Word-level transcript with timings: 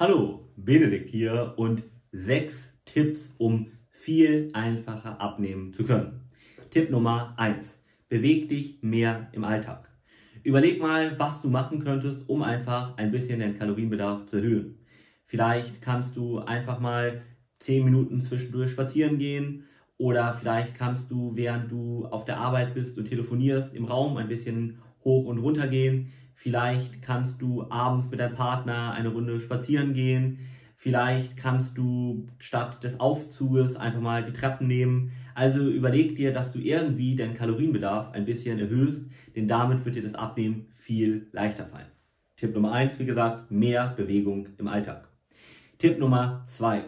Hallo, 0.00 0.48
Benedikt 0.54 1.10
hier 1.10 1.54
und 1.56 1.82
sechs 2.12 2.54
Tipps, 2.84 3.34
um 3.36 3.72
viel 3.90 4.48
einfacher 4.52 5.20
abnehmen 5.20 5.72
zu 5.72 5.82
können. 5.82 6.20
Tipp 6.70 6.88
Nummer 6.88 7.34
eins: 7.36 7.82
Beweg 8.08 8.48
dich 8.48 8.78
mehr 8.80 9.28
im 9.32 9.42
Alltag. 9.42 9.90
Überleg 10.44 10.80
mal, 10.80 11.18
was 11.18 11.42
du 11.42 11.48
machen 11.48 11.80
könntest, 11.80 12.28
um 12.28 12.44
einfach 12.44 12.96
ein 12.96 13.10
bisschen 13.10 13.40
den 13.40 13.58
Kalorienbedarf 13.58 14.26
zu 14.26 14.36
erhöhen. 14.36 14.78
Vielleicht 15.24 15.82
kannst 15.82 16.16
du 16.16 16.38
einfach 16.38 16.78
mal 16.78 17.22
10 17.58 17.84
Minuten 17.84 18.20
zwischendurch 18.20 18.70
spazieren 18.70 19.18
gehen 19.18 19.64
oder 19.96 20.32
vielleicht 20.40 20.76
kannst 20.76 21.10
du, 21.10 21.34
während 21.34 21.72
du 21.72 22.06
auf 22.06 22.24
der 22.24 22.38
Arbeit 22.38 22.72
bist 22.72 22.96
und 22.98 23.06
telefonierst, 23.06 23.74
im 23.74 23.84
Raum 23.84 24.16
ein 24.16 24.28
bisschen 24.28 24.78
hoch 25.08 25.24
und 25.24 25.38
runter 25.38 25.66
gehen. 25.66 26.12
Vielleicht 26.34 27.02
kannst 27.02 27.42
du 27.42 27.68
abends 27.70 28.10
mit 28.10 28.20
deinem 28.20 28.34
Partner 28.34 28.92
eine 28.92 29.08
Runde 29.08 29.40
spazieren 29.40 29.92
gehen. 29.92 30.38
Vielleicht 30.76 31.36
kannst 31.36 31.76
du 31.76 32.28
statt 32.38 32.84
des 32.84 33.00
Aufzuges 33.00 33.74
einfach 33.74 34.00
mal 34.00 34.22
die 34.22 34.32
Treppen 34.32 34.68
nehmen. 34.68 35.10
Also 35.34 35.68
überleg 35.68 36.14
dir, 36.14 36.32
dass 36.32 36.52
du 36.52 36.60
irgendwie 36.60 37.16
deinen 37.16 37.34
Kalorienbedarf 37.34 38.12
ein 38.12 38.24
bisschen 38.24 38.60
erhöhst, 38.60 39.06
denn 39.34 39.48
damit 39.48 39.84
wird 39.84 39.96
dir 39.96 40.02
das 40.02 40.14
Abnehmen 40.14 40.66
viel 40.74 41.26
leichter 41.32 41.66
fallen. 41.66 41.90
Tipp 42.36 42.54
Nummer 42.54 42.72
eins, 42.72 42.98
wie 43.00 43.06
gesagt, 43.06 43.50
mehr 43.50 43.94
Bewegung 43.96 44.48
im 44.58 44.68
Alltag. 44.68 45.08
Tipp 45.78 45.98
Nummer 45.98 46.44
zwei, 46.46 46.84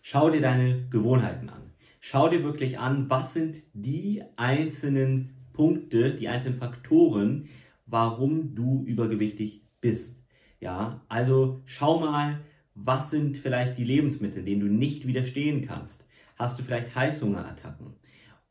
schau 0.00 0.30
dir 0.30 0.40
deine 0.40 0.88
Gewohnheiten 0.88 1.50
an. 1.50 1.72
Schau 2.00 2.28
dir 2.28 2.44
wirklich 2.44 2.78
an, 2.78 3.10
was 3.10 3.34
sind 3.34 3.56
die 3.74 4.22
einzelnen 4.36 5.35
Punkte, 5.56 6.14
die 6.14 6.28
einzelnen 6.28 6.58
Faktoren, 6.58 7.48
warum 7.86 8.54
du 8.54 8.84
übergewichtig 8.86 9.62
bist. 9.80 10.26
Ja, 10.60 11.02
also 11.08 11.62
schau 11.64 12.00
mal, 12.00 12.40
was 12.74 13.10
sind 13.10 13.38
vielleicht 13.38 13.78
die 13.78 13.84
Lebensmittel, 13.84 14.44
denen 14.44 14.60
du 14.60 14.66
nicht 14.66 15.06
widerstehen 15.06 15.66
kannst? 15.66 16.04
Hast 16.36 16.58
du 16.58 16.62
vielleicht 16.62 16.94
Heißhungerattacken? 16.94 17.94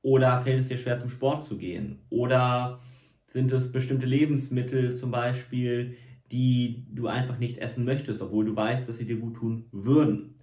Oder 0.02 0.40
fällt 0.40 0.62
es 0.62 0.68
dir 0.68 0.78
schwer 0.78 1.00
zum 1.00 1.10
Sport 1.10 1.46
zu 1.46 1.58
gehen? 1.58 2.00
Oder 2.10 2.80
sind 3.28 3.52
es 3.52 3.72
bestimmte 3.72 4.08
Lebensmittel 4.08 4.96
zum 4.96 5.12
Beispiel, 5.12 5.98
die 6.32 6.88
du 6.92 7.08
einfach 7.08 7.38
nicht 7.38 7.60
essen 7.60 7.86
möchtest, 7.86 8.22
obwohl 8.22 8.46
du 8.46 8.56
weißt, 8.56 8.90
dass 8.90 8.98
sie 8.98 9.06
dir 9.06 9.18
gut 9.18 9.36
tun 9.36 9.66
würden? 9.72 10.36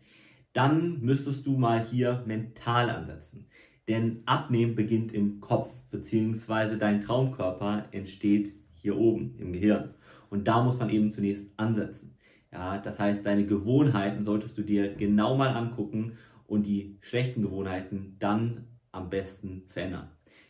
Dann 0.53 1.01
müsstest 1.01 1.47
du 1.47 1.57
mal 1.57 1.85
hier 1.85 2.23
mental 2.27 2.91
ansetzen. 2.91 3.47
Denn 3.93 4.23
Abnehmen 4.25 4.75
beginnt 4.75 5.13
im 5.13 5.43
Kopf, 5.43 5.69
beziehungsweise 5.91 6.79
dein 6.79 7.03
Traumkörper 7.03 7.89
entsteht 7.93 8.55
hier 8.73 8.97
oben 8.97 9.35
im 9.39 9.53
Gehirn. 9.53 9.91
Und 10.31 10.49
da 10.49 10.65
muss 10.65 10.79
man 10.79 10.89
eben 10.89 11.13
zunächst 11.13 11.45
ansetzen. 11.59 12.15
Ja, 12.51 12.79
das 12.79 12.99
heißt, 12.99 13.27
deine 13.27 13.45
Gewohnheiten 13.45 14.25
solltest 14.25 14.57
du 14.57 14.63
dir 14.63 14.95
genau 14.95 15.37
mal 15.37 15.51
angucken 15.51 16.17
und 16.47 16.67
die 16.67 16.97
schlechten 17.03 17.43
Gewohnheiten 17.43 18.17
dann 18.19 18.65
am 18.93 19.11
besten 19.11 19.65
verändern. 19.69 20.09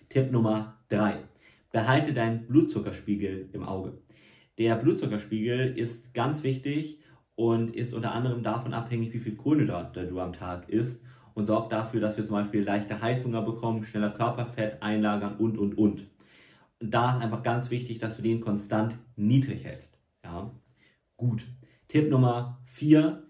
Tipp 0.09 0.31
Nummer 0.31 0.79
drei: 0.89 1.17
Behalte 1.73 2.13
deinen 2.13 2.47
Blutzuckerspiegel 2.47 3.49
im 3.53 3.65
Auge. 3.65 3.95
Der 4.57 4.77
Blutzuckerspiegel 4.77 5.77
ist 5.77 6.15
ganz 6.15 6.45
wichtig 6.45 7.01
und 7.35 7.75
ist 7.75 7.93
unter 7.93 8.13
anderem 8.15 8.45
davon 8.45 8.73
abhängig, 8.73 9.13
wie 9.13 9.19
viel 9.19 9.35
Kohlenhydrate 9.35 10.07
du 10.07 10.21
am 10.21 10.33
Tag 10.33 10.69
isst 10.69 11.03
und 11.35 11.47
sorgt 11.47 11.73
dafür, 11.73 12.01
dass 12.01 12.17
wir 12.17 12.27
zum 12.27 12.35
Beispiel 12.35 12.63
leichte 12.63 13.01
Heißhunger 13.01 13.43
bekommen, 13.43 13.85
schneller 13.85 14.11
Körperfett 14.11 14.83
einlagern 14.83 15.37
und, 15.37 15.59
und, 15.59 15.77
und 15.79 16.07
da 16.81 17.17
ist 17.17 17.23
einfach 17.23 17.43
ganz 17.43 17.71
wichtig, 17.71 17.99
dass 17.99 18.17
du 18.17 18.23
den 18.23 18.41
konstant 18.41 18.97
niedrig 19.17 19.65
hältst. 19.65 19.99
Ja, 20.25 20.51
gut. 21.17 21.47
Tipp 21.89 22.11
Nummer 22.11 22.61
4, 22.65 23.23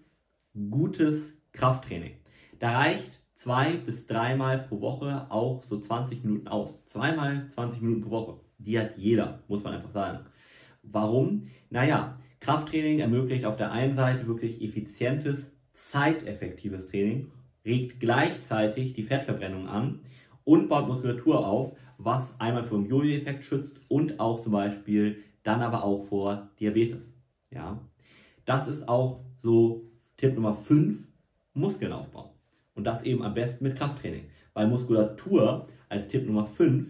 gutes 0.69 1.33
Krafttraining. 1.51 2.13
Da 2.59 2.79
reicht 2.79 3.21
zwei 3.35 3.73
bis 3.73 4.07
dreimal 4.07 4.59
pro 4.59 4.81
Woche 4.81 5.27
auch 5.29 5.63
so 5.63 5.79
20 5.79 6.23
Minuten 6.23 6.47
aus. 6.47 6.83
Zweimal 6.85 7.49
20 7.53 7.81
Minuten 7.81 8.01
pro 8.01 8.11
Woche. 8.11 8.39
Die 8.57 8.79
hat 8.79 8.97
jeder, 8.97 9.43
muss 9.47 9.63
man 9.63 9.73
einfach 9.73 9.91
sagen. 9.91 10.19
Warum? 10.81 11.49
Naja, 11.69 12.17
Krafttraining 12.39 12.99
ermöglicht 12.99 13.45
auf 13.45 13.57
der 13.57 13.71
einen 13.71 13.95
Seite 13.95 14.27
wirklich 14.27 14.61
effizientes, 14.61 15.39
zeiteffektives 15.73 16.87
Training, 16.89 17.31
regt 17.65 17.99
gleichzeitig 17.99 18.93
die 18.93 19.03
Fettverbrennung 19.03 19.67
an 19.67 20.01
und 20.43 20.69
baut 20.69 20.87
Muskulatur 20.87 21.45
auf, 21.45 21.75
was 21.97 22.39
einmal 22.39 22.63
vor 22.63 22.79
dem 22.79 22.89
Jojo-Effekt 22.89 23.43
schützt 23.43 23.79
und 23.87 24.19
auch 24.19 24.41
zum 24.41 24.51
Beispiel 24.51 25.23
dann 25.43 25.61
aber 25.61 25.83
auch 25.83 26.03
vor 26.03 26.49
Diabetes. 26.59 27.13
Ja, 27.51 27.79
das 28.45 28.67
ist 28.67 28.87
auch 28.89 29.23
so 29.37 29.89
Tipp 30.17 30.35
Nummer 30.35 30.53
5, 30.53 30.97
Muskeln 31.53 31.93
aufbauen. 31.93 32.29
Und 32.75 32.85
das 32.85 33.03
eben 33.03 33.23
am 33.23 33.33
besten 33.33 33.65
mit 33.65 33.75
Krafttraining, 33.75 34.25
weil 34.53 34.67
Muskulatur 34.67 35.67
als 35.89 36.07
Tipp 36.07 36.25
Nummer 36.25 36.45
5 36.45 36.87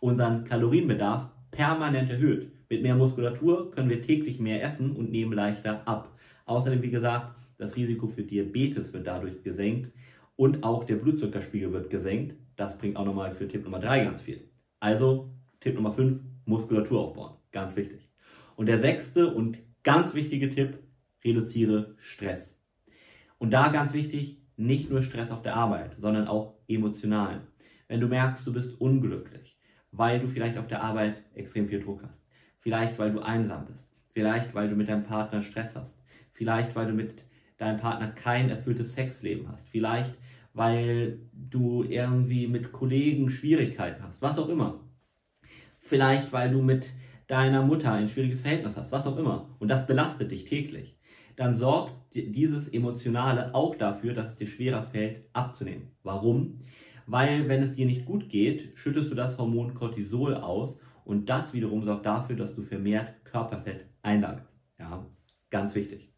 unseren 0.00 0.44
Kalorienbedarf 0.44 1.28
permanent 1.50 2.10
erhöht. 2.10 2.52
Mit 2.70 2.82
mehr 2.82 2.94
Muskulatur 2.94 3.70
können 3.70 3.90
wir 3.90 4.02
täglich 4.02 4.38
mehr 4.40 4.62
essen 4.62 4.92
und 4.92 5.10
nehmen 5.10 5.32
leichter 5.32 5.86
ab. 5.86 6.12
Außerdem, 6.46 6.82
wie 6.82 6.90
gesagt, 6.90 7.34
das 7.58 7.76
Risiko 7.76 8.06
für 8.06 8.22
Diabetes 8.22 8.92
wird 8.92 9.06
dadurch 9.06 9.42
gesenkt 9.42 9.92
und 10.36 10.62
auch 10.62 10.84
der 10.84 10.96
Blutzuckerspiegel 10.96 11.72
wird 11.72 11.90
gesenkt. 11.90 12.36
Das 12.56 12.78
bringt 12.78 12.96
auch 12.96 13.04
nochmal 13.04 13.32
für 13.32 13.46
Tipp 13.46 13.64
Nummer 13.64 13.80
3 13.80 14.04
ganz 14.04 14.20
viel. 14.22 14.48
Also 14.80 15.30
Tipp 15.60 15.74
Nummer 15.74 15.92
5, 15.92 16.20
Muskulatur 16.46 17.00
aufbauen. 17.00 17.34
Ganz 17.52 17.76
wichtig. 17.76 18.08
Und 18.56 18.66
der 18.66 18.80
sechste 18.80 19.34
und 19.34 19.58
ganz 19.82 20.14
wichtige 20.14 20.48
Tipp, 20.48 20.78
reduziere 21.24 21.96
Stress. 21.98 22.58
Und 23.38 23.50
da 23.50 23.68
ganz 23.68 23.92
wichtig, 23.92 24.38
nicht 24.56 24.90
nur 24.90 25.02
Stress 25.02 25.30
auf 25.30 25.42
der 25.42 25.54
Arbeit, 25.54 25.96
sondern 26.00 26.26
auch 26.26 26.54
emotional. 26.68 27.40
Wenn 27.86 28.00
du 28.00 28.08
merkst, 28.08 28.46
du 28.46 28.52
bist 28.52 28.80
unglücklich, 28.80 29.58
weil 29.92 30.20
du 30.20 30.28
vielleicht 30.28 30.58
auf 30.58 30.66
der 30.66 30.82
Arbeit 30.82 31.22
extrem 31.34 31.66
viel 31.66 31.80
Druck 31.80 32.02
hast, 32.02 32.22
vielleicht 32.58 32.98
weil 32.98 33.12
du 33.12 33.20
einsam 33.20 33.66
bist, 33.66 33.88
vielleicht 34.12 34.54
weil 34.54 34.68
du 34.68 34.76
mit 34.76 34.88
deinem 34.88 35.04
Partner 35.04 35.42
Stress 35.42 35.74
hast, 35.74 35.98
vielleicht 36.32 36.76
weil 36.76 36.86
du 36.86 36.92
mit 36.92 37.24
deinem 37.58 37.78
Partner 37.78 38.08
kein 38.08 38.48
erfülltes 38.48 38.94
Sexleben 38.94 39.48
hast, 39.48 39.68
vielleicht 39.68 40.14
weil 40.58 41.20
du 41.32 41.84
irgendwie 41.84 42.48
mit 42.48 42.72
Kollegen 42.72 43.30
Schwierigkeiten 43.30 44.02
hast, 44.02 44.20
was 44.20 44.38
auch 44.38 44.48
immer. 44.48 44.80
Vielleicht, 45.78 46.32
weil 46.32 46.50
du 46.50 46.60
mit 46.62 46.88
deiner 47.28 47.62
Mutter 47.62 47.92
ein 47.92 48.08
schwieriges 48.08 48.40
Verhältnis 48.40 48.76
hast, 48.76 48.90
was 48.90 49.06
auch 49.06 49.16
immer. 49.16 49.54
Und 49.60 49.68
das 49.68 49.86
belastet 49.86 50.32
dich 50.32 50.46
täglich. 50.46 50.98
Dann 51.36 51.56
sorgt 51.56 51.92
dieses 52.12 52.68
Emotionale 52.68 53.54
auch 53.54 53.76
dafür, 53.76 54.14
dass 54.14 54.30
es 54.30 54.36
dir 54.36 54.48
schwerer 54.48 54.82
fällt, 54.82 55.28
abzunehmen. 55.32 55.92
Warum? 56.02 56.60
Weil, 57.06 57.48
wenn 57.48 57.62
es 57.62 57.74
dir 57.74 57.86
nicht 57.86 58.04
gut 58.04 58.28
geht, 58.28 58.72
schüttest 58.74 59.12
du 59.12 59.14
das 59.14 59.38
Hormon 59.38 59.74
Cortisol 59.74 60.34
aus 60.34 60.80
und 61.04 61.28
das 61.28 61.54
wiederum 61.54 61.84
sorgt 61.84 62.04
dafür, 62.04 62.34
dass 62.34 62.56
du 62.56 62.62
vermehrt 62.62 63.24
Körperfett 63.24 63.86
einlagerst. 64.02 64.58
Ja, 64.80 65.06
ganz 65.50 65.76
wichtig. 65.76 66.12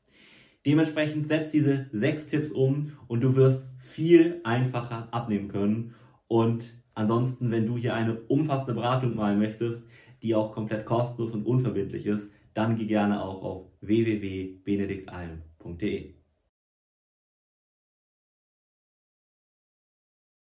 Dementsprechend 0.67 1.29
setz 1.29 1.53
diese 1.53 1.87
sechs 1.93 2.27
Tipps 2.27 2.51
um 2.51 2.93
und 3.09 3.23
du 3.23 3.37
wirst 3.37 3.65
viel 3.79 4.43
einfacher 4.45 5.09
abnehmen 5.11 5.49
können. 5.49 5.95
Und 6.29 6.65
ansonsten, 6.95 7.51
wenn 7.51 7.67
du 7.67 7.79
hier 7.79 7.95
eine 7.95 8.21
umfassende 8.29 8.75
Beratung 8.75 9.17
mal 9.17 9.35
möchtest, 9.37 9.83
die 10.23 10.35
auch 10.35 10.53
komplett 10.53 10.85
kostenlos 10.85 11.33
und 11.33 11.47
unverbindlich 11.47 12.05
ist, 12.07 12.29
dann 12.53 12.77
geh 12.77 12.85
gerne 12.87 13.23
auch 13.23 13.43
auf 13.43 13.69
www.benediktalm.de. 13.81 16.20